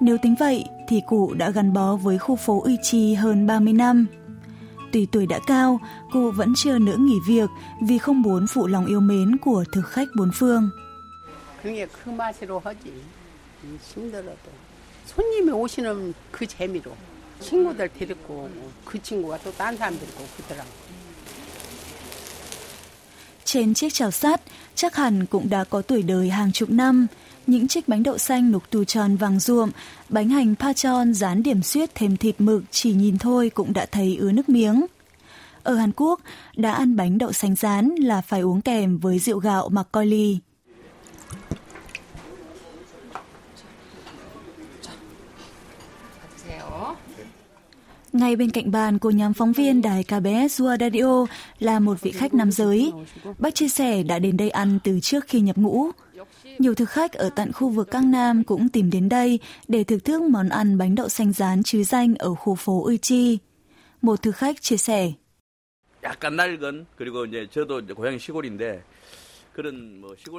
Nếu 0.00 0.16
tính 0.22 0.34
vậy 0.40 0.64
thì 0.88 1.00
cụ 1.08 1.34
đã 1.34 1.50
gắn 1.50 1.72
bó 1.72 1.96
với 1.96 2.18
khu 2.18 2.36
phố 2.36 2.62
Uy 2.62 2.76
Chi 2.82 3.14
hơn 3.14 3.46
30 3.46 3.72
năm. 3.72 4.06
Tuy 4.92 5.06
tuổi 5.06 5.26
đã 5.26 5.38
cao, 5.46 5.80
cụ 6.12 6.30
vẫn 6.30 6.52
chưa 6.56 6.78
nỡ 6.78 6.96
nghỉ 6.96 7.18
việc 7.28 7.50
vì 7.82 7.98
không 7.98 8.22
muốn 8.22 8.46
phụ 8.46 8.66
lòng 8.66 8.86
yêu 8.86 9.00
mến 9.00 9.36
của 9.36 9.64
thực 9.72 9.86
khách 9.86 10.08
bốn 10.16 10.30
phương. 10.34 10.70
그게 11.64 11.86
그 11.86 12.10
맛으로 12.10 12.60
하지. 12.60 12.92
힘들어도. 13.80 14.50
손님이 15.06 15.50
오시는 15.50 16.12
그 16.30 16.46
재미로. 16.46 16.94
친구들 17.40 17.88
데리고 17.88 18.50
그 18.84 19.02
친구가 19.02 19.38
또 19.38 19.50
딴 19.52 19.74
사람 19.76 19.98
데리고 19.98 20.24
그러더라고. 20.36 20.77
Trên 23.51 23.73
chiếc 23.73 23.93
chảo 23.93 24.11
sắt, 24.11 24.41
chắc 24.75 24.95
hẳn 24.95 25.25
cũng 25.25 25.49
đã 25.49 25.63
có 25.63 25.81
tuổi 25.81 26.03
đời 26.03 26.29
hàng 26.29 26.51
chục 26.51 26.69
năm. 26.69 27.07
Những 27.47 27.67
chiếc 27.67 27.87
bánh 27.87 28.03
đậu 28.03 28.17
xanh 28.17 28.51
nục 28.51 28.69
tù 28.69 28.83
tròn 28.83 29.15
vàng 29.15 29.39
ruộm, 29.39 29.69
bánh 30.09 30.29
hành 30.29 30.55
pachon 30.55 31.13
dán 31.13 31.43
điểm 31.43 31.63
xuyết 31.63 31.95
thêm 31.95 32.17
thịt 32.17 32.35
mực 32.41 32.63
chỉ 32.71 32.93
nhìn 32.93 33.17
thôi 33.17 33.51
cũng 33.53 33.73
đã 33.73 33.85
thấy 33.85 34.17
ứa 34.19 34.31
nước 34.31 34.49
miếng. 34.49 34.85
Ở 35.63 35.75
Hàn 35.75 35.91
Quốc, 35.95 36.19
đã 36.55 36.71
ăn 36.71 36.95
bánh 36.95 37.17
đậu 37.17 37.31
xanh 37.31 37.55
rán 37.55 37.89
là 37.89 38.21
phải 38.21 38.41
uống 38.41 38.61
kèm 38.61 38.97
với 38.97 39.19
rượu 39.19 39.39
gạo 39.39 39.69
mặc 39.69 39.87
coi 39.91 40.05
ly 40.05 40.39
Ngay 48.13 48.35
bên 48.35 48.49
cạnh 48.49 48.71
bàn 48.71 48.99
của 48.99 49.09
nhóm 49.09 49.33
phóng 49.33 49.53
viên 49.53 49.81
đài 49.81 50.03
KBS 50.03 50.61
World 50.61 50.79
Radio 50.79 51.25
là 51.59 51.79
một 51.79 52.01
vị 52.01 52.11
khách 52.11 52.33
nam 52.33 52.51
giới. 52.51 52.91
Bác 53.39 53.55
chia 53.55 53.67
sẻ 53.67 54.03
đã 54.03 54.19
đến 54.19 54.37
đây 54.37 54.49
ăn 54.49 54.79
từ 54.83 54.99
trước 54.99 55.25
khi 55.27 55.39
nhập 55.39 55.57
ngũ. 55.57 55.85
Nhiều 56.59 56.75
thực 56.75 56.89
khách 56.89 57.13
ở 57.13 57.29
tận 57.35 57.51
khu 57.51 57.69
vực 57.69 57.91
Cang 57.91 58.11
Nam 58.11 58.43
cũng 58.43 58.69
tìm 58.69 58.91
đến 58.91 59.09
đây 59.09 59.39
để 59.67 59.83
thưởng 59.83 59.99
thức 59.99 60.21
món 60.21 60.49
ăn 60.49 60.77
bánh 60.77 60.95
đậu 60.95 61.09
xanh 61.09 61.33
rán 61.33 61.63
chứ 61.63 61.83
danh 61.83 62.15
ở 62.15 62.35
khu 62.35 62.55
phố 62.55 62.83
Uichi. 62.83 63.37
Một 64.01 64.21
thực 64.21 64.35
khách 64.35 64.61
chia 64.61 64.77
sẻ. 64.77 65.11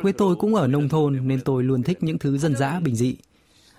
Quê 0.03 0.12
tôi 0.12 0.37
cũng 0.37 0.55
ở 0.55 0.67
nông 0.67 0.89
thôn 0.89 1.29
nên 1.29 1.41
tôi 1.45 1.65
luôn 1.65 1.83
thích 1.83 2.03
những 2.03 2.19
thứ 2.19 2.39
dân 2.39 2.57
dã 2.57 2.81
bình 2.81 2.97
dị. 2.97 3.17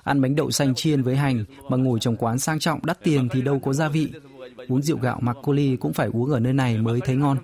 Ăn 0.03 0.21
bánh 0.21 0.35
đậu 0.35 0.51
xanh 0.51 0.75
chiên 0.75 1.01
với 1.01 1.15
hành 1.15 1.45
mà 1.69 1.77
ngồi 1.77 1.99
trong 1.99 2.15
quán 2.15 2.39
sang 2.39 2.59
trọng 2.59 2.79
đắt 2.85 3.03
tiền 3.03 3.29
thì 3.31 3.41
đâu 3.41 3.59
có 3.59 3.73
gia 3.73 3.89
vị. 3.89 4.11
Uống 4.67 4.81
rượu 4.81 4.97
gạo 4.97 5.19
Makgeolli 5.21 5.75
cũng 5.75 5.93
phải 5.93 6.09
uống 6.13 6.31
ở 6.31 6.39
nơi 6.39 6.53
này 6.53 6.77
mới 6.77 6.99
thấy 7.05 7.15
ngon. 7.15 7.37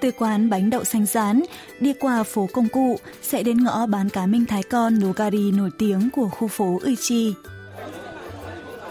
Từ 0.00 0.12
quán 0.18 0.50
bánh 0.50 0.70
đậu 0.70 0.84
xanh 0.84 1.06
rán, 1.06 1.42
đi 1.80 1.92
qua 2.00 2.22
phố 2.22 2.48
Công 2.52 2.68
Cụ 2.68 2.98
sẽ 3.22 3.42
đến 3.42 3.64
ngõ 3.64 3.86
bán 3.86 4.08
cá 4.08 4.26
minh 4.26 4.44
thái 4.46 4.62
con 4.62 5.00
Nogari 5.00 5.52
nổi 5.52 5.70
tiếng 5.78 6.08
của 6.12 6.28
khu 6.28 6.48
phố 6.48 6.80
Uchi. 6.92 7.34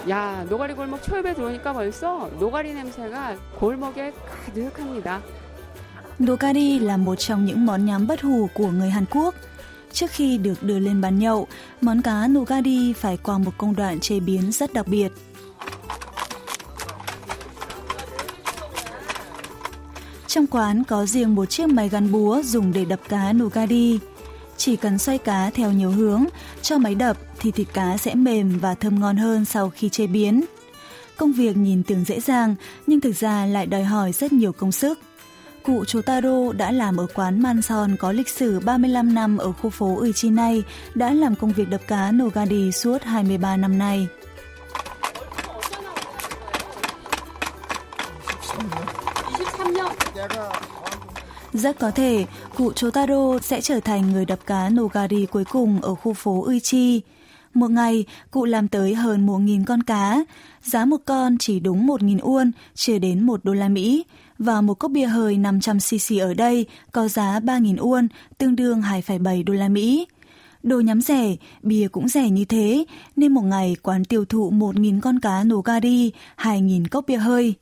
야, 0.09 0.45
노가리 0.49 0.73
골목 0.73 1.03
초입에 1.03 1.33
들어오니까 1.33 1.73
벌써 1.73 2.29
노가리 2.39 2.73
냄새가 2.73 3.35
골목에 3.59 4.11
가득합니다. 4.45 5.21
Nogari 6.19 6.79
là 6.79 6.97
một 6.97 7.15
trong 7.15 7.45
những 7.45 7.65
món 7.65 7.85
nhắm 7.85 8.07
bất 8.07 8.21
hủ 8.21 8.49
của 8.53 8.67
người 8.67 8.89
Hàn 8.89 9.05
Quốc. 9.05 9.35
Trước 9.91 10.11
khi 10.11 10.37
được 10.37 10.63
đưa 10.63 10.79
lên 10.79 11.01
bàn 11.01 11.19
nhậu, 11.19 11.47
món 11.81 12.01
cá 12.01 12.27
nogari 12.27 12.93
phải 12.93 13.17
qua 13.17 13.37
một 13.37 13.51
công 13.57 13.75
đoạn 13.75 13.99
chế 13.99 14.19
biến 14.19 14.51
rất 14.51 14.73
đặc 14.73 14.87
biệt. 14.87 15.11
Trong 20.27 20.47
quán 20.47 20.83
có 20.83 21.05
riêng 21.05 21.35
một 21.35 21.45
chiếc 21.45 21.69
máy 21.69 21.89
gắn 21.89 22.11
búa 22.11 22.41
dùng 22.43 22.73
để 22.73 22.85
đập 22.85 22.99
cá 23.09 23.33
nogari. 23.33 23.99
Chỉ 24.66 24.76
cần 24.76 24.98
xoay 24.98 25.18
cá 25.18 25.50
theo 25.50 25.72
nhiều 25.72 25.90
hướng, 25.90 26.24
cho 26.62 26.78
máy 26.78 26.94
đập 26.94 27.16
thì 27.38 27.50
thịt 27.50 27.66
cá 27.74 27.96
sẽ 27.96 28.14
mềm 28.14 28.58
và 28.58 28.74
thơm 28.74 29.00
ngon 29.00 29.16
hơn 29.16 29.44
sau 29.44 29.70
khi 29.70 29.88
chế 29.88 30.06
biến. 30.06 30.44
Công 31.16 31.32
việc 31.32 31.56
nhìn 31.56 31.82
tưởng 31.82 32.04
dễ 32.04 32.20
dàng 32.20 32.54
nhưng 32.86 33.00
thực 33.00 33.16
ra 33.16 33.46
lại 33.46 33.66
đòi 33.66 33.84
hỏi 33.84 34.12
rất 34.12 34.32
nhiều 34.32 34.52
công 34.52 34.72
sức. 34.72 34.98
Cụ 35.62 35.84
chú 35.84 36.02
Taro 36.02 36.52
đã 36.52 36.72
làm 36.72 36.96
ở 36.96 37.06
quán 37.14 37.42
Manson 37.42 37.96
có 37.96 38.12
lịch 38.12 38.28
sử 38.28 38.60
35 38.60 39.14
năm 39.14 39.38
ở 39.38 39.52
khu 39.52 39.70
phố 39.70 39.98
Uchi 40.00 40.30
này, 40.30 40.62
đã 40.94 41.12
làm 41.12 41.34
công 41.36 41.52
việc 41.52 41.68
đập 41.68 41.80
cá 41.86 42.12
Nogadi 42.12 42.72
suốt 42.72 43.02
23 43.02 43.56
năm 43.56 43.78
nay. 43.78 44.06
Rất 51.56 51.78
có 51.78 51.90
thể, 51.90 52.26
cụ 52.56 52.72
Chotaro 52.72 53.38
sẽ 53.42 53.60
trở 53.60 53.80
thành 53.80 54.12
người 54.12 54.24
đập 54.24 54.38
cá 54.46 54.68
Nogari 54.68 55.26
cuối 55.26 55.44
cùng 55.44 55.80
ở 55.80 55.94
khu 55.94 56.12
phố 56.12 56.44
Uichi. 56.44 57.00
Một 57.54 57.70
ngày, 57.70 58.04
cụ 58.30 58.44
làm 58.44 58.68
tới 58.68 58.94
hơn 58.94 59.26
1.000 59.26 59.64
con 59.64 59.82
cá. 59.82 60.24
Giá 60.62 60.84
một 60.84 60.96
con 61.04 61.38
chỉ 61.38 61.60
đúng 61.60 61.86
1.000 61.86 62.18
won, 62.18 62.50
chưa 62.74 62.98
đến 62.98 63.22
1 63.26 63.44
đô 63.44 63.52
la 63.52 63.68
Mỹ. 63.68 64.04
Và 64.38 64.60
một 64.60 64.74
cốc 64.74 64.90
bia 64.90 65.06
hơi 65.06 65.36
500cc 65.36 66.22
ở 66.22 66.34
đây 66.34 66.66
có 66.92 67.08
giá 67.08 67.40
3.000 67.40 67.76
won, 67.76 68.08
tương 68.38 68.56
đương 68.56 68.80
2,7 68.80 69.44
đô 69.44 69.54
la 69.54 69.68
Mỹ. 69.68 70.06
Đồ 70.62 70.80
nhắm 70.80 71.00
rẻ, 71.00 71.36
bia 71.62 71.88
cũng 71.88 72.08
rẻ 72.08 72.30
như 72.30 72.44
thế, 72.44 72.84
nên 73.16 73.32
một 73.32 73.42
ngày 73.42 73.76
quán 73.82 74.04
tiêu 74.04 74.24
thụ 74.24 74.50
1.000 74.50 75.00
con 75.00 75.20
cá 75.20 75.44
Nogari, 75.44 76.12
2.000 76.36 76.84
cốc 76.90 77.04
bia 77.08 77.16
hơi. 77.16 77.54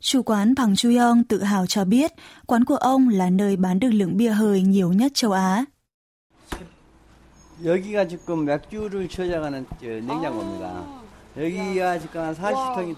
Chủ 0.00 0.22
quán 0.22 0.54
Bằng 0.56 0.76
Chuyong 0.76 1.24
tự 1.24 1.42
hào 1.42 1.66
cho 1.66 1.84
biết 1.84 2.12
quán 2.46 2.64
của 2.64 2.76
ông 2.76 3.08
là 3.08 3.30
nơi 3.30 3.56
bán 3.56 3.78
được 3.78 3.90
lượng 3.90 4.16
bia 4.16 4.30
hơi 4.30 4.62
nhiều 4.62 4.92
nhất 4.92 5.12
châu 5.14 5.32
Á. 5.32 5.64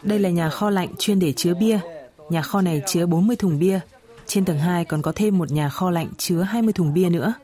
Đây 0.02 0.18
là 0.18 0.30
nhà 0.30 0.50
kho 0.50 0.70
lạnh 0.70 0.88
chuyên 0.98 1.18
để 1.18 1.32
chứa 1.32 1.54
bia. 1.54 1.80
Nhà 2.30 2.42
kho 2.42 2.60
này 2.60 2.82
chứa 2.86 3.06
40 3.06 3.36
thùng 3.36 3.58
bia. 3.58 3.80
Trên 4.26 4.44
tầng 4.44 4.58
2 4.58 4.84
còn 4.84 5.02
có 5.02 5.12
thêm 5.14 5.38
một 5.38 5.50
nhà 5.50 5.68
kho 5.68 5.90
lạnh 5.90 6.08
chứa 6.18 6.42
20 6.42 6.72
thùng 6.72 6.94
bia 6.94 7.08
nữa. 7.08 7.34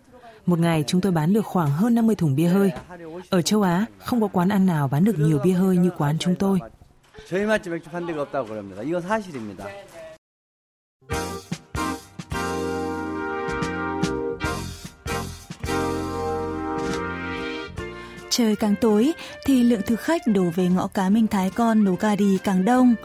Một 0.46 0.58
ngày 0.58 0.84
chúng 0.86 1.00
tôi 1.00 1.12
bán 1.12 1.32
được 1.32 1.46
khoảng 1.46 1.70
hơn 1.70 1.94
50 1.94 2.16
thùng 2.16 2.36
bia 2.36 2.48
hơi. 2.48 2.72
Ở 3.30 3.42
châu 3.42 3.62
Á, 3.62 3.86
không 3.98 4.20
có 4.20 4.28
quán 4.28 4.48
ăn 4.48 4.66
nào 4.66 4.88
bán 4.88 5.04
được 5.04 5.18
nhiều 5.18 5.38
bia 5.44 5.52
hơi 5.52 5.76
như 5.76 5.90
quán 5.98 6.16
chúng 6.18 6.34
tôi. 6.34 6.60
저희 7.29 7.45
맛집 7.45 7.71
맥주 7.71 7.89
판 7.89 8.05
데가 8.05 8.21
없다고 8.21 8.47
그럽니다. 8.47 8.83
이건 8.83 9.01
사실입니다. 9.01 9.65
Trời 18.29 18.55
càng 18.55 18.75
tối 18.81 19.13
thì 19.45 19.63
lượng 19.63 19.81
thực 19.85 19.99
khách 19.99 20.21
đổ 20.27 20.43
về 20.55 20.67
ngõ 20.67 20.87
cá 20.87 21.09
Minh 21.09 21.27
Thái 21.27 21.49
con 21.49 21.83
Nogari 21.83 22.37
càng 22.43 22.65
đông. 22.65 22.95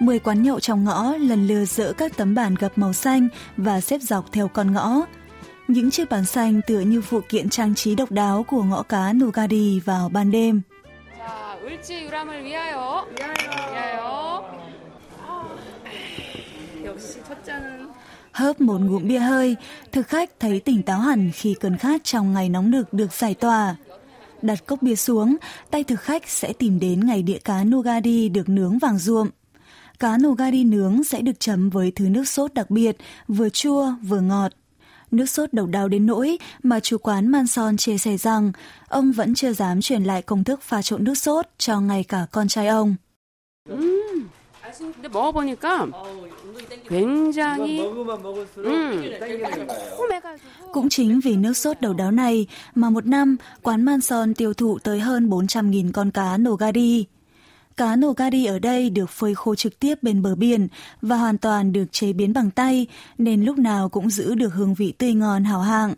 Mười 0.00 0.18
quán 0.18 0.42
nhậu 0.42 0.60
trong 0.60 0.84
ngõ 0.84 1.14
lần 1.16 1.46
lượt 1.46 1.64
dỡ 1.64 1.92
các 1.92 2.16
tấm 2.16 2.34
bàn 2.34 2.54
gập 2.54 2.78
màu 2.78 2.92
xanh 2.92 3.28
và 3.56 3.80
xếp 3.80 4.00
dọc 4.02 4.32
theo 4.32 4.48
con 4.48 4.72
ngõ. 4.72 5.00
Những 5.68 5.90
chiếc 5.90 6.10
bàn 6.10 6.24
xanh 6.24 6.60
tựa 6.66 6.80
như 6.80 7.00
phụ 7.00 7.20
kiện 7.28 7.48
trang 7.48 7.74
trí 7.74 7.94
độc 7.94 8.10
đáo 8.10 8.44
của 8.48 8.62
ngõ 8.62 8.82
cá 8.82 9.12
Nogari 9.12 9.80
vào 9.80 10.08
ban 10.08 10.30
đêm. 10.30 10.62
을지 11.68 12.04
유람을 12.04 12.44
위하여. 12.44 13.06
위하여. 13.70 14.44
역시 16.84 17.22
첫 17.28 17.44
잔은 17.44 17.90
Hớp 18.32 18.60
một 18.60 18.80
ngụm 18.80 19.08
bia 19.08 19.18
hơi, 19.18 19.56
thực 19.92 20.08
khách 20.08 20.40
thấy 20.40 20.60
tỉnh 20.60 20.82
táo 20.82 20.98
hẳn 20.98 21.30
khi 21.34 21.54
cơn 21.60 21.76
khát 21.76 22.04
trong 22.04 22.32
ngày 22.32 22.48
nóng 22.48 22.70
nực 22.70 22.92
được 22.92 23.12
giải 23.12 23.34
tỏa. 23.34 23.76
Đặt 24.42 24.66
cốc 24.66 24.82
bia 24.82 24.96
xuống, 24.96 25.36
tay 25.70 25.84
thực 25.84 26.00
khách 26.00 26.28
sẽ 26.28 26.52
tìm 26.52 26.80
đến 26.80 27.06
ngày 27.06 27.22
đĩa 27.22 27.38
cá 27.38 27.64
nogari 27.64 28.28
được 28.28 28.48
nướng 28.48 28.78
vàng 28.78 28.98
ruộm. 28.98 29.30
Cá 29.98 30.18
nogari 30.18 30.64
nướng 30.64 31.04
sẽ 31.04 31.20
được 31.20 31.40
chấm 31.40 31.70
với 31.70 31.92
thứ 31.94 32.08
nước 32.08 32.28
sốt 32.28 32.54
đặc 32.54 32.70
biệt, 32.70 32.96
vừa 33.28 33.48
chua 33.48 33.92
vừa 34.02 34.20
ngọt. 34.20 34.52
Nước 35.10 35.26
sốt 35.26 35.52
độc 35.52 35.68
đáo 35.68 35.88
đến 35.88 36.06
nỗi 36.06 36.38
mà 36.62 36.80
chủ 36.80 36.98
quán 36.98 37.28
Manson 37.28 37.76
chia 37.76 37.98
sẻ 37.98 38.16
rằng 38.16 38.52
ông 38.88 39.12
vẫn 39.12 39.34
chưa 39.34 39.52
dám 39.52 39.80
truyền 39.80 40.04
lại 40.04 40.22
công 40.22 40.44
thức 40.44 40.62
pha 40.62 40.82
trộn 40.82 41.04
nước 41.04 41.14
sốt 41.14 41.46
cho 41.58 41.80
ngay 41.80 42.04
cả 42.04 42.26
con 42.32 42.48
trai 42.48 42.66
ông. 42.66 42.96
음. 43.70 44.28
근데 44.78 45.08
먹어보니까 45.08 45.86
굉장히 46.88 47.80
음, 48.58 49.18
달콤해가지고 49.20 50.72
Cũng 50.72 50.88
chính 50.88 51.20
vì 51.20 51.36
nước 51.36 51.56
sốt 51.56 51.80
độc 51.80 51.96
đáo 51.96 52.10
này 52.10 52.46
mà 52.74 52.90
một 52.90 53.06
năm 53.06 53.36
quán 53.62 53.82
Manson 53.82 54.34
tiêu 54.34 54.54
thụ 54.54 54.78
tới 54.78 55.00
hơn 55.00 55.28
400.000 55.28 55.90
con 55.92 56.10
cá 56.10 56.36
nogari. 56.36 57.06
Cá 57.79 57.95
nogari 57.95 58.45
ở 58.45 58.59
đây 58.59 58.89
được 58.89 59.09
phơi 59.09 59.35
khô 59.35 59.55
trực 59.55 59.79
tiếp 59.79 60.03
bên 60.03 60.21
bờ 60.21 60.35
biển 60.35 60.67
và 61.01 61.17
hoàn 61.17 61.37
toàn 61.37 61.73
được 61.73 61.91
chế 61.91 62.13
biến 62.13 62.33
bằng 62.33 62.51
tay 62.51 62.87
nên 63.17 63.43
lúc 63.43 63.57
nào 63.57 63.89
cũng 63.89 64.09
giữ 64.09 64.35
được 64.35 64.53
hương 64.53 64.73
vị 64.73 64.93
tươi 64.97 65.13
ngon 65.13 65.43
hào 65.43 65.61
hạng. 65.61 65.93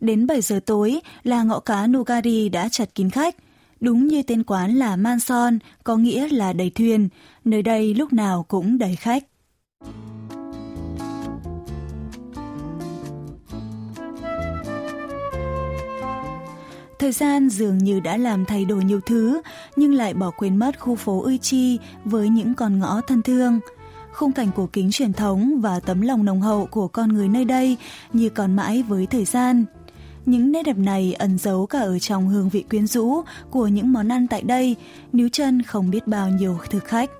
Đến 0.00 0.26
7 0.26 0.40
giờ 0.40 0.60
tối 0.66 1.00
là 1.24 1.42
ngõ 1.42 1.60
cá 1.60 1.86
Nogari 1.86 2.48
đã 2.48 2.68
chật 2.68 2.94
kín 2.94 3.10
khách. 3.10 3.36
Đúng 3.80 4.06
như 4.06 4.22
tên 4.22 4.44
quán 4.44 4.74
là 4.74 4.96
Manson, 4.96 5.58
có 5.84 5.96
nghĩa 5.96 6.28
là 6.28 6.52
đầy 6.52 6.70
thuyền. 6.70 7.08
Nơi 7.44 7.62
đây 7.62 7.94
lúc 7.94 8.12
nào 8.12 8.44
cũng 8.48 8.78
đầy 8.78 8.96
khách. 8.96 9.24
Thời 17.08 17.12
gian 17.12 17.48
dường 17.48 17.78
như 17.78 18.00
đã 18.00 18.16
làm 18.16 18.44
thay 18.44 18.64
đổi 18.64 18.84
nhiều 18.84 19.00
thứ, 19.06 19.40
nhưng 19.76 19.94
lại 19.94 20.14
bỏ 20.14 20.30
quên 20.30 20.56
mất 20.56 20.80
khu 20.80 20.94
phố 20.94 21.22
Uichi 21.22 21.78
với 22.04 22.28
những 22.28 22.54
con 22.54 22.78
ngõ 22.78 23.00
thân 23.00 23.22
thương. 23.22 23.60
Khung 24.12 24.32
cảnh 24.32 24.48
cổ 24.56 24.68
kính 24.72 24.90
truyền 24.90 25.12
thống 25.12 25.60
và 25.60 25.80
tấm 25.80 26.00
lòng 26.00 26.24
nồng 26.24 26.40
hậu 26.40 26.66
của 26.66 26.88
con 26.88 27.12
người 27.12 27.28
nơi 27.28 27.44
đây 27.44 27.76
như 28.12 28.28
còn 28.28 28.56
mãi 28.56 28.82
với 28.88 29.06
thời 29.06 29.24
gian. 29.24 29.64
Những 30.26 30.52
nét 30.52 30.62
đẹp 30.62 30.76
này 30.76 31.14
ẩn 31.14 31.38
giấu 31.38 31.66
cả 31.66 31.78
ở 31.78 31.98
trong 31.98 32.28
hương 32.28 32.48
vị 32.48 32.64
quyến 32.70 32.86
rũ 32.86 33.22
của 33.50 33.66
những 33.66 33.92
món 33.92 34.08
ăn 34.12 34.26
tại 34.28 34.42
đây, 34.42 34.76
níu 35.12 35.28
chân 35.32 35.62
không 35.62 35.90
biết 35.90 36.06
bao 36.06 36.30
nhiêu 36.30 36.58
thực 36.70 36.84
khách. 36.84 37.10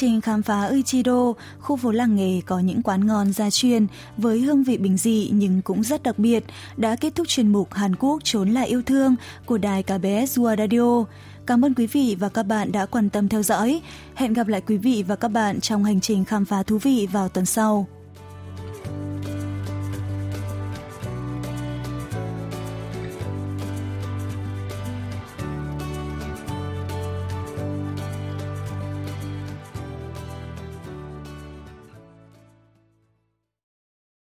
Trình 0.00 0.20
khám 0.20 0.42
phá 0.42 0.64
Uichido, 0.64 1.32
khu 1.58 1.76
phố 1.76 1.90
làng 1.90 2.16
nghề 2.16 2.40
có 2.46 2.58
những 2.58 2.82
quán 2.82 3.06
ngon 3.06 3.32
gia 3.32 3.50
truyền 3.50 3.86
với 4.16 4.40
hương 4.40 4.64
vị 4.64 4.76
bình 4.76 4.96
dị 4.96 5.30
nhưng 5.32 5.62
cũng 5.62 5.82
rất 5.82 6.02
đặc 6.02 6.18
biệt, 6.18 6.44
đã 6.76 6.96
kết 6.96 7.14
thúc 7.14 7.28
chuyên 7.28 7.52
mục 7.52 7.74
Hàn 7.74 7.96
Quốc 7.96 8.20
trốn 8.24 8.50
lại 8.50 8.68
yêu 8.68 8.82
thương 8.82 9.16
của 9.46 9.58
đài 9.58 9.82
KBS 9.82 10.38
World 10.38 10.56
Radio. 10.56 11.04
Cảm 11.46 11.64
ơn 11.64 11.74
quý 11.74 11.86
vị 11.86 12.16
và 12.20 12.28
các 12.28 12.42
bạn 12.42 12.72
đã 12.72 12.86
quan 12.86 13.10
tâm 13.10 13.28
theo 13.28 13.42
dõi. 13.42 13.80
Hẹn 14.14 14.32
gặp 14.32 14.48
lại 14.48 14.60
quý 14.66 14.76
vị 14.76 15.04
và 15.08 15.16
các 15.16 15.28
bạn 15.28 15.60
trong 15.60 15.84
hành 15.84 16.00
trình 16.00 16.24
khám 16.24 16.44
phá 16.44 16.62
thú 16.62 16.78
vị 16.78 17.08
vào 17.12 17.28
tuần 17.28 17.46
sau. 17.46 17.86